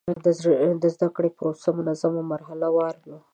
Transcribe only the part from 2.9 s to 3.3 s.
وه.